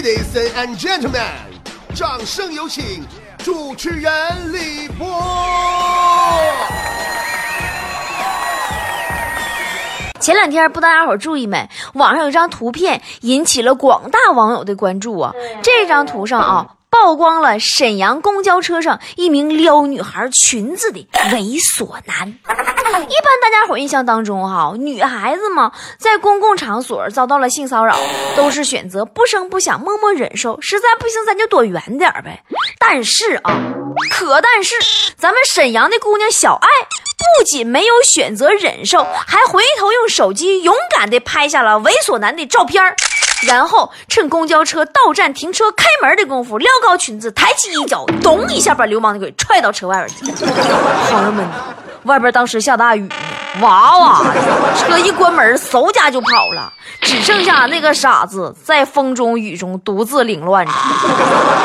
[0.00, 1.20] Ladies and gentlemen，
[1.94, 3.04] 掌声有请
[3.44, 4.10] 主持人
[4.50, 5.06] 李波。
[10.18, 11.68] 前两天不知道大家伙注意没？
[11.92, 15.34] 网上有一张图片引起了广大网友的关注啊！
[15.62, 16.66] 这张图上啊。
[16.88, 22.34] 曝光了沈阳公交车上一名撩女孩裙子的猥琐男。
[22.98, 27.96] 一般大家伙印象当中，哈，女孩子嘛，在公共场所遭到了性骚扰，
[28.36, 30.60] 都是选择不声不响，默默忍受。
[30.60, 32.42] 实在不行，咱就躲远点呗。
[32.78, 33.56] 但是啊，
[34.10, 34.74] 可但是，
[35.16, 36.68] 咱们沈阳的姑娘小爱，
[37.38, 42.82] 不仅没有选择忍受，还回头用手机勇敢地拍下了猥琐男的照片。
[43.46, 50.44] 然后趁公交车到站停车开门的功夫，撩高裙子，抬起一脚，咚一下把流氓的给踹到车外边去。
[51.08, 51.48] 朋友们，
[52.04, 53.14] 外边当时下大雨呢，
[53.60, 54.22] 哇哇，
[54.76, 60.72] 车一关门，嗖家就跑了，只剩下那个傻子在风中雨中独自凌乱着。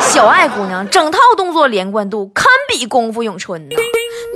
[0.00, 3.76] 小爱姑娘整套动作连贯度堪比功夫咏春呢。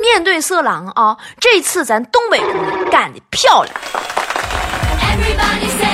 [0.00, 3.75] 面对色狼啊，这次咱东北姑娘干得漂亮。
[5.00, 5.89] Everybody say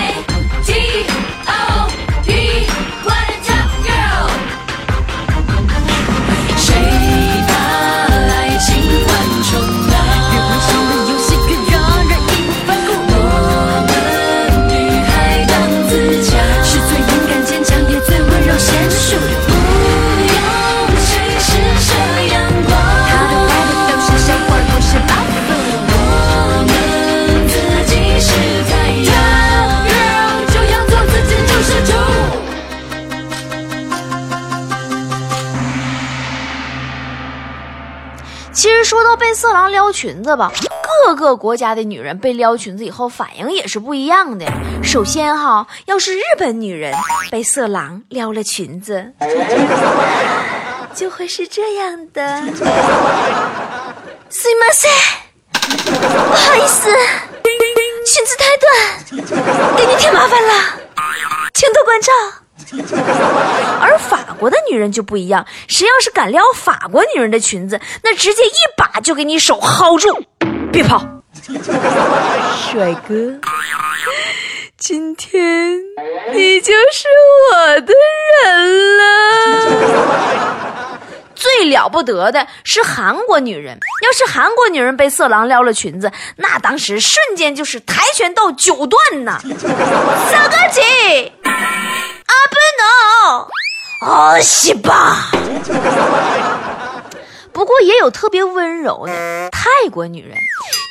[38.55, 40.51] 其实说到被色狼撩裙子吧，
[41.05, 44.45] 各个国家的女人被撩裙子以后反应也是不一样的。
[44.83, 46.93] 首先哈，要是日本女人
[47.29, 49.13] 被色狼撩了裙子，
[50.93, 52.43] 就会是这样的。
[54.29, 54.91] すみません，
[56.29, 56.89] 不好意思，
[58.05, 58.67] 裙子太短，
[59.77, 60.53] 给你添麻烦了，
[61.53, 62.11] 请多关照。
[63.80, 70.24] 而法国的女人就不一样，谁要是敢撩法国女人的裙子，那直接一把就给你手薅住，
[70.72, 70.98] 别跑，
[72.72, 73.38] 帅哥，
[74.78, 75.78] 今天
[76.34, 77.06] 你就是
[77.52, 77.92] 我的
[78.44, 79.02] 人了。
[81.36, 91.30] 最了不得的是韩国女人，要是韩国女人被色狼撩了裙子，那当时瞬间就是跆拳道九段呐，小哥姐。
[92.36, 92.56] 啊不
[94.04, 95.30] 能，哦西吧。
[97.52, 100.36] 不过也有特别温柔的泰国女人，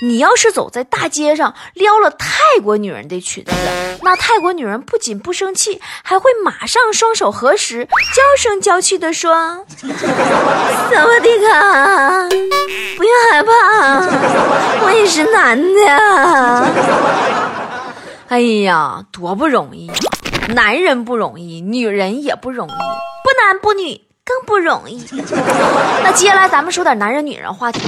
[0.01, 3.51] 你要是走在大街上撩了泰国女人的裙子，
[4.01, 12.27] 那泰国女人不仅不生气，还会马上双手合十，娇声娇气的说：“萨瓦迪卡，
[12.97, 13.50] 不要害怕，
[14.83, 16.66] 我也是男的。”
[18.29, 19.91] 哎呀，多不容易！
[20.53, 25.03] 男人不容易，女人也不容易，不男不女更不容易。
[26.03, 27.81] 那接下来咱们说点男人女人话题。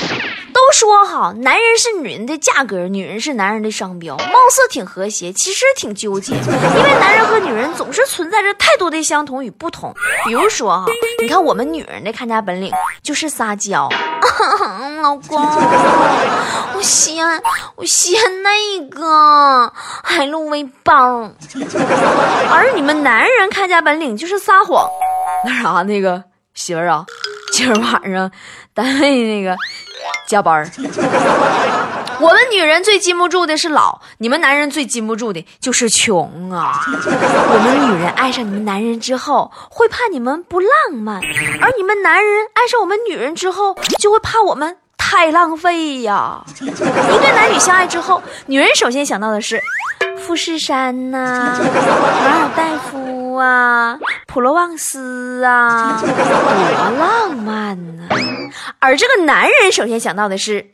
[0.68, 6.34] 都说哈，男人是女人的价格，女人是男人的商标，貌似挺和谐，其实挺纠结。
[6.34, 9.94] 因为男人和女人总是存在着太多的相同与不同。
[10.26, 10.86] 比如说哈，
[11.22, 12.70] 你看我们女人的看家本领
[13.02, 13.88] 就是撒娇，
[15.02, 15.42] 老公，
[16.76, 17.26] 我先
[17.78, 19.72] 我先那个
[20.04, 21.32] 海陆威包。
[22.52, 24.86] 而你们男人看家本领就是撒谎，
[25.46, 26.22] 那啥那个
[26.54, 27.06] 媳妇儿啊，
[27.54, 28.30] 今儿晚上
[28.74, 29.56] 单位那个。
[30.28, 30.69] 加班儿，
[32.19, 36.81] 我们女人最禁不住的是老，你们男人最禁不住的就是穷啊！
[36.85, 41.22] 我们女人爱上你们男人之后，会怕你们不浪漫；
[41.62, 46.44] 而你们男人爱上我们女人之后，就会怕我们太浪费呀！
[46.59, 49.62] 一对男女相爱之后，女人首先想到的是
[50.18, 52.97] 富士山呐，马尔代夫
[53.38, 53.98] 啊，
[54.28, 56.10] 普罗旺斯啊，多
[57.00, 58.07] 浪漫呐！
[58.80, 60.72] 而这个男人首先想到的是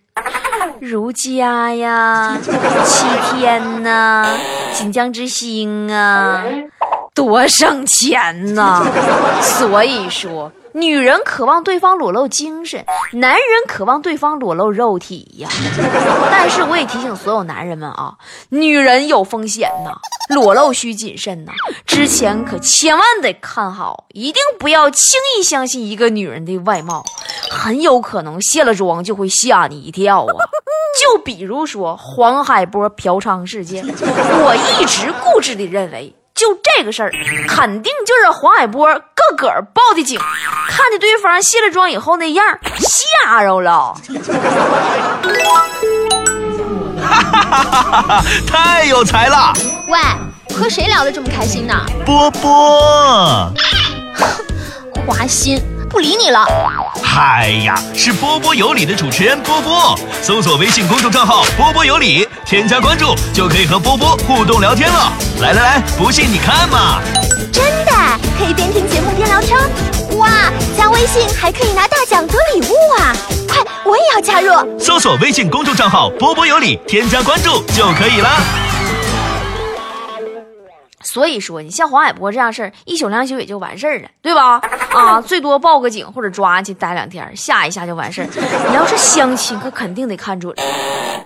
[0.79, 2.37] 如家呀、
[2.85, 3.05] 七
[3.35, 4.37] 天呐、
[4.73, 6.43] 锦江之星啊，
[7.13, 8.83] 多省钱呐！
[9.41, 10.51] 所以说。
[10.73, 12.83] 女人渴望对方裸露精神，
[13.13, 15.47] 男人渴望对方裸露肉体呀。
[16.31, 18.15] 但是我也提醒所有男人们啊，
[18.49, 19.91] 女人有风险呐，
[20.35, 21.51] 裸露需谨慎呐。
[21.85, 27.05] 之前可千万得看好，一定不要轻易相信一个女人的外貌，
[27.51, 30.33] 很有可能卸了妆就会吓你一跳啊。
[31.01, 36.15] 就比如说黄海波嫖娼事件，我一直固执地认为。
[36.35, 37.11] 就这个事儿，
[37.47, 40.19] 肯定就是黄海波个个报的警，
[40.75, 42.43] 看见对方卸了妆以后那样，
[42.79, 43.95] 吓着了。
[46.99, 48.25] 哈哈哈哈哈！
[48.47, 49.53] 太有才了！
[49.87, 49.99] 喂，
[50.55, 51.79] 和谁聊得这么开心呢？
[52.03, 53.53] 波波，
[55.05, 55.61] 花心，
[55.91, 56.43] 不理你了。
[57.03, 65.13] 嗨呀，是波波有理的主持人波波，搜索微信公众账号“波波有理”，添加关注就可以和波波互动聊天了。
[65.39, 66.99] 来来来，不信你看嘛！
[67.51, 67.91] 真的
[68.39, 70.02] 可以边听节目边聊天？
[70.17, 70.29] 哇，
[70.77, 73.13] 加微信还可以拿大奖得礼物啊！
[73.47, 74.79] 快，我也要加入。
[74.79, 78.29] 搜索微信公众账号“波波有理”，添加关注就可以了。
[81.01, 84.61] 所以说，你像黄海波这样事儿，一宿两宿也就完事儿了，对吧？
[84.93, 88.27] 啊，最多报个警或者抓去待两天，吓一吓就完事儿。
[88.69, 90.55] 你要是相亲，可肯定得看准。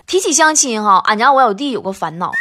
[0.06, 2.32] 提起相亲哈，俺家我小弟有个烦恼，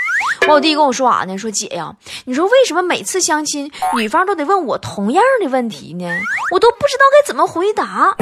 [0.49, 1.37] 我弟跟我说啥呢？
[1.37, 1.95] 说姐呀，
[2.25, 6.05] 你说为什么每次相亲，女方都得问我同样的问题呢？
[6.51, 8.15] 我都不知道该怎么回答。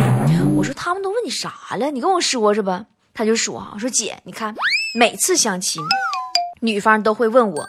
[0.56, 1.92] 我说他们都问你啥了？
[1.92, 2.86] 你跟我说说吧。
[3.13, 4.54] 他就说啊，说姐，你看
[5.00, 5.81] 每次相亲，
[6.62, 7.68] 女方都会问我。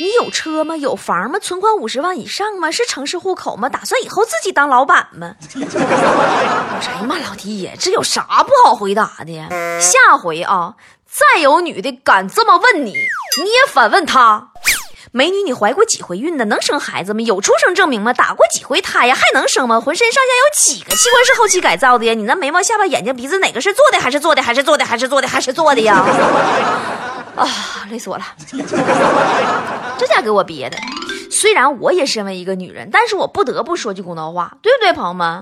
[0.00, 0.76] 你有车吗？
[0.76, 1.38] 有房吗？
[1.38, 2.70] 存款五十万以上吗？
[2.70, 3.68] 是城市户口吗？
[3.68, 5.34] 打算以后自己当老板吗？
[5.54, 9.48] 我说哎呀妈，老弟呀，这有啥不好回答的呀？
[9.80, 10.74] 下回啊，
[11.06, 12.94] 再有女的敢这么问你，
[13.42, 14.50] 你也反问她：
[15.10, 16.44] 美女，你怀过几回孕呢？
[16.44, 17.20] 能生孩子吗？
[17.20, 18.12] 有出生证明吗？
[18.12, 19.14] 打过几回胎呀？
[19.14, 19.80] 还能生吗？
[19.80, 22.14] 浑身上下有几个器官是后期改造的呀？
[22.14, 23.98] 你那眉毛、下巴、眼睛、鼻子哪个是做的？
[23.98, 24.42] 还是做的？
[24.42, 24.84] 还是做的？
[24.84, 25.26] 还是做的？
[25.26, 26.04] 还是做的呀？
[27.36, 27.48] 啊，
[27.90, 28.24] 累死我了！
[29.98, 30.78] 这家给我憋的。
[31.30, 35.40] 虽然我也身为一个女人，但是我不得不说句公道话，对不对，朋友们？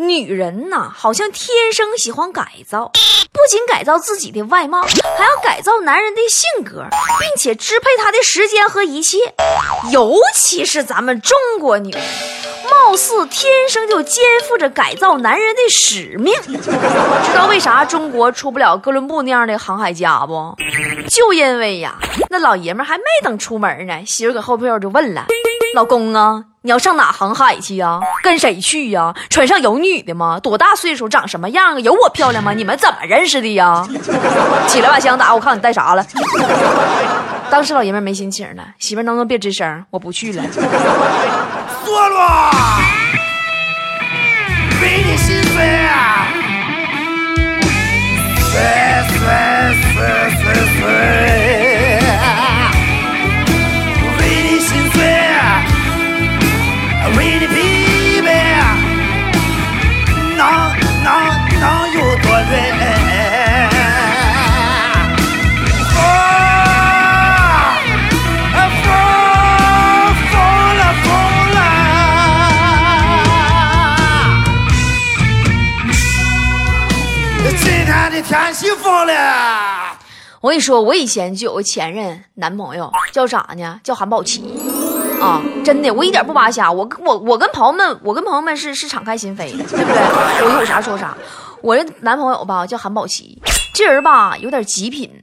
[0.00, 2.92] 女人呐，好像天生喜欢改造，
[3.36, 6.86] 不仅改造自己的外貌，还要改造男人的性格，
[7.20, 9.18] 并且支配他的时间和一切。
[9.92, 12.02] 尤其是咱们中国女人，
[12.70, 16.34] 貌似天生就肩负着改造男人的使命。
[16.46, 20.56] 知道为啥中国出不了哥伦布那样的航海家不？
[21.10, 21.96] 就因为呀，
[22.30, 25.26] 那老爷们还没等出门呢，媳妇搁后边就问了
[25.76, 28.00] ：“老公啊，你要上哪航海去呀？
[28.24, 29.14] 跟谁去呀？
[29.30, 30.40] 船上有女的吗？
[30.42, 31.08] 多大岁数？
[31.08, 31.78] 长什么样啊？
[31.78, 32.52] 有我漂亮吗？
[32.52, 33.86] 你们怎么认识的呀？”
[34.66, 36.04] 起来把枪打，我看你带啥了。
[37.48, 39.84] 当时老爷们没心情了，媳妇能不能别吱声？
[39.90, 40.42] 我不去了。
[41.84, 42.50] 梭罗，
[44.82, 46.26] 为你心碎啊！
[48.50, 48.60] 碎
[49.06, 49.16] 碎
[49.94, 49.94] 碎
[50.42, 50.42] 碎
[50.80, 50.84] 碎，
[78.66, 79.96] 气疯了。
[80.40, 83.80] 我跟你说，我以前就有个前任男朋友，叫啥呢？
[83.84, 84.42] 叫韩宝奇。
[85.20, 86.70] 啊，真的，我一点不扒瞎。
[86.70, 90.44] 我我我跟朋友们，我跟朋友们是是敞开心扉的，对不对？
[90.44, 91.16] 我有啥说啥。
[91.62, 93.40] 我这男朋友吧叫韩宝奇，
[93.72, 95.22] 这人吧有点极品。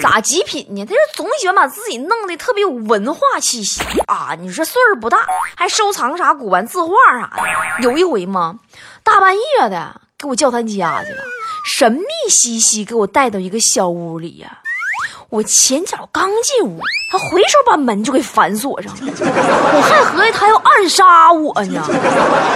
[0.00, 0.84] 咋极品呢？
[0.84, 4.36] 他就总喜欢把自己弄得特别有文化气息啊！
[4.38, 5.26] 你说岁数不大，
[5.56, 7.82] 还收藏啥古玩字画啥的。
[7.82, 8.58] 有一回嘛，
[9.02, 11.24] 大半夜的给我叫他家去了，
[11.64, 14.58] 神秘兮兮给我带到一个小屋里呀、
[15.30, 16.78] 我前脚刚进屋，
[17.10, 19.12] 他回手把门就给反锁上了。
[19.18, 21.82] 我还合计他要暗杀我呢，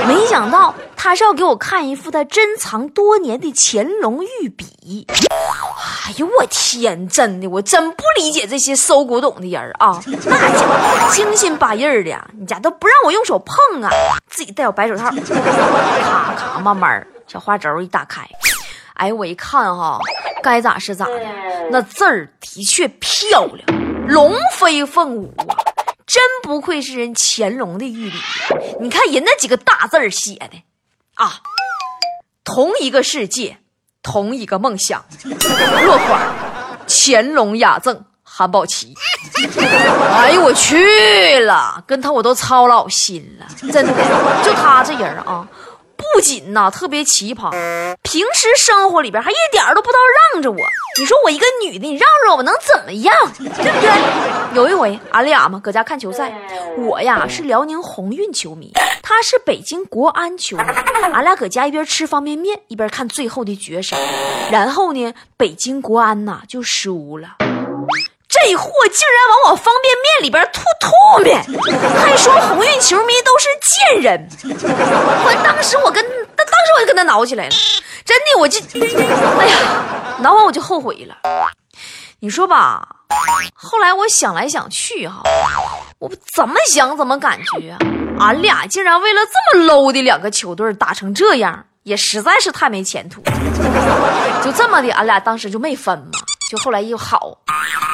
[0.07, 5.07] 没想到他是要给我看一副他珍藏多年的乾隆御笔。
[6.07, 10.01] 哎呦我天，真的，我真不理解这些搜古董的人啊！
[10.07, 13.91] 那家伙精心把印儿的，你家都不让我用手碰啊，
[14.29, 18.27] 自己戴我白手套，咔咔慢慢小花轴一打开，
[18.99, 20.01] 哎，我一看哈，
[20.43, 21.21] 该咋是咋的，
[21.71, 25.55] 那字儿的确漂亮，龙飞凤舞啊，
[26.05, 28.17] 真不愧是人乾隆的御笔。
[28.81, 30.63] 你看人那几个大字儿写的
[31.15, 31.41] 啊，
[32.43, 33.59] 同一个世界，
[34.03, 35.05] 同一个梦想。
[35.85, 36.21] 落款：
[36.89, 38.95] 乾隆雅赠韩宝奇。
[40.17, 43.93] 哎呦我去了，跟他我都操老心了，真的，
[44.43, 45.47] 就他这人啊。
[45.99, 47.51] 不仅呐特别奇葩，
[48.03, 49.99] 平时生活里边还一点都不知道
[50.33, 50.59] 让着我。
[50.99, 53.15] 你说我一个女的，你让着我，能怎么样？
[53.37, 54.57] 对不对？
[54.57, 56.33] 有一回俺俩嘛搁家看球赛，
[56.79, 60.63] 我呀是辽宁宏运球迷，他是北京国安球迷，
[61.13, 63.97] 俺俩搁家一边吃方便面一边看最后的决赛。
[64.51, 67.37] 然后呢，北京国安呐就输了。
[68.29, 70.91] 这货竟然往我方便面里边吐吐
[71.25, 71.35] 沫，
[71.99, 74.29] 还说鸿运球迷都是贱人。
[74.45, 76.05] 我当时我跟
[76.37, 77.51] 当当时我就跟他挠起来了，
[78.05, 78.61] 真的我就，
[79.41, 79.57] 哎呀，
[80.19, 81.17] 挠完我就后悔了。
[82.21, 82.87] 你说吧，
[83.55, 85.23] 后来我想来想去哈，
[85.99, 87.79] 我怎么想怎么感觉啊，
[88.21, 93.23] 俺俩竟然为了这么 low 的两个球队打成这样，也实在是太没前途。
[94.45, 96.11] 就这么的，俺俩当时就没分嘛，
[96.49, 97.39] 就后来又好。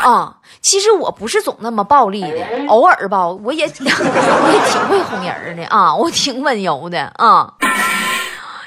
[0.03, 7.55] 啊、其实我不是总那么暴力的，偶尔吧，我也 我也挺会哄人的啊，我挺温柔的啊。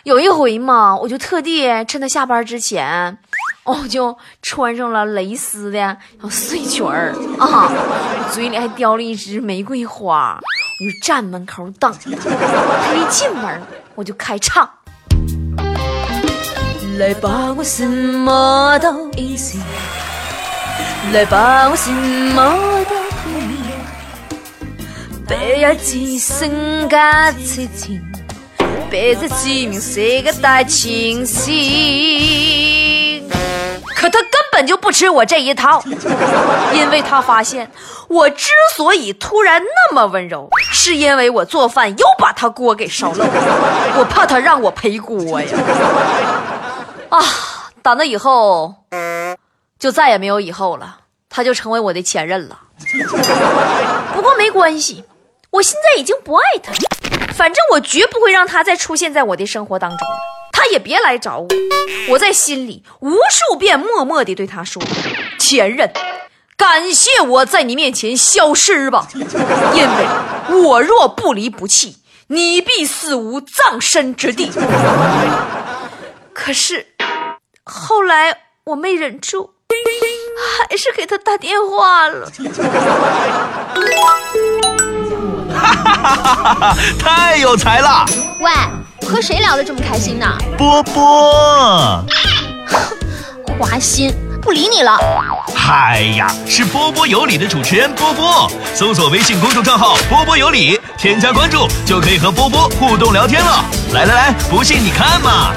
[0.04, 3.20] 有一回嘛，我就特地趁他下班之前，
[3.66, 7.70] 我就穿上了蕾丝的小碎裙儿啊，
[8.32, 12.12] 嘴里还叼了一支玫瑰花，我就站门口等他。
[12.12, 13.62] 他一进门，
[13.96, 14.68] 我就开唱。
[16.98, 19.60] 来吧，我什么都一起。
[21.14, 22.58] 来吧，我什么
[22.90, 23.60] 都可以。
[25.28, 28.02] 别要只剩下痴情，
[28.90, 31.54] 别再指明谁个大清醒。
[33.96, 35.84] 可他根本就不吃我这一套，
[36.74, 37.70] 因为他发现
[38.08, 43.32] 我之所以突然那么温柔，是因为我做饭又把他锅给烧漏了，
[44.00, 45.48] 我怕他让我赔锅呀。
[47.10, 48.76] 啊，打那以后。
[49.80, 52.62] 就再也没有以后了，他就成为我的前任了。
[54.16, 55.04] 不过没关系，
[55.52, 56.80] 我现在已经不爱他了。
[57.36, 60.00] 反正我绝不会让他再出现在我的生活当中，
[60.52, 61.48] 他也别来找我。
[62.10, 64.82] 我在心里无数遍默默地对他说
[65.38, 65.94] ：“前任，
[66.58, 71.98] 感谢我在你面前消失吧，因为我若不离不弃，
[72.30, 74.52] 你必死无葬身之地。
[76.34, 76.88] ”可是
[77.68, 79.52] 后来我没忍住。
[80.70, 82.30] 还是给他打电话了。
[85.54, 86.78] 哈哈哈哈哈！
[87.00, 88.06] 太有才了，
[88.40, 88.52] 喂，
[89.08, 90.26] 和谁聊得这么开心呢？
[90.58, 92.06] 波波。
[93.60, 94.98] 花心，不理你了。
[95.56, 103.66] 嗨呀，是波波有理的主持人波波，搜索微信公众账号“波波有理”，添加关注就可以和波波互动聊天了。
[103.94, 105.52] 来来来，不信你看嘛！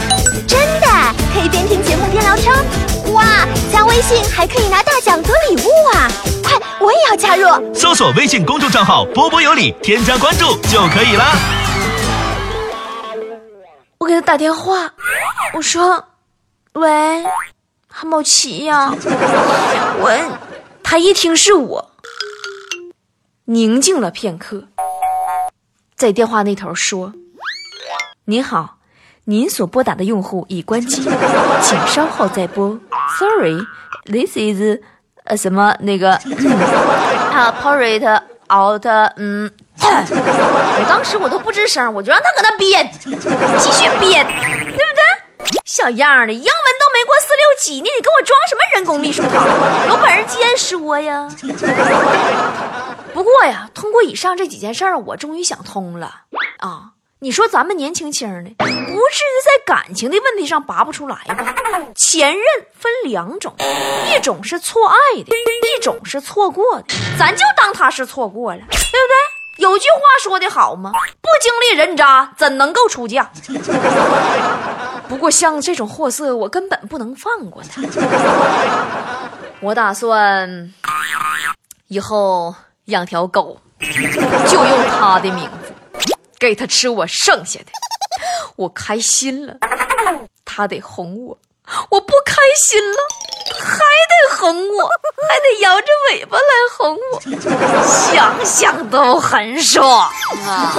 [4.11, 6.11] 信还可以拿大奖得礼物啊！
[6.43, 7.73] 快，我也要加入。
[7.73, 11.33] 搜索微信公众账号“波波有理”，添加关注就可以啦。
[13.99, 14.93] 我给他打电话，
[15.55, 16.07] 我说
[16.75, 17.25] ：“喂，
[17.87, 18.93] 韩宝奇呀，
[20.03, 20.39] 我……”
[20.83, 21.91] 他一听是我，
[23.45, 24.65] 宁静了片刻，
[25.95, 27.13] 在电话那头说
[28.27, 28.79] ：“您好。”
[29.25, 31.03] 您所拨打的用户已关机，
[31.63, 32.77] 请稍后再拨。
[33.19, 34.81] Sorry，this is
[35.25, 38.05] 呃什么那个啊 p o r it
[38.49, 38.87] out，
[39.17, 39.51] 嗯，
[39.81, 45.61] 我当时我都不吱声，我就让他搁那编，继续编，对不对？
[45.65, 46.49] 小样的，英文
[46.79, 49.47] 都没过四六级呢，你给我装什么人工秘书套？
[49.89, 51.29] 有本事直接说呀！
[53.15, 56.23] 不过呀，通过以上这几件事儿，我终于想通了
[56.59, 56.93] 啊。
[57.23, 61.55] 你说咱们年轻轻的，不至于在感情的问题上拔不出来吧？
[61.95, 63.55] 前任分两种，
[64.11, 65.31] 一种是错爱的，
[65.77, 66.85] 一种是错过的。
[67.19, 69.63] 咱就当他是错过了，对不对？
[69.63, 70.93] 有句话说的好吗？
[71.21, 73.31] 不经历人渣，怎能够出嫁？
[75.07, 77.83] 不过像这种货色，我根本不能放过他。
[79.61, 80.73] 我打算
[81.89, 82.55] 以后
[82.87, 85.60] 养条狗，就用他的名字。
[86.41, 87.67] 给他吃我剩下的，
[88.57, 89.59] 我开心了，
[90.43, 91.37] 他得哄我；
[91.91, 92.97] 我不开心了，
[93.61, 93.77] 还
[94.09, 94.89] 得哄我，
[95.29, 96.45] 还得摇着尾巴来
[96.79, 97.21] 哄我，
[97.87, 100.11] 想想都很爽
[100.47, 100.73] 啊！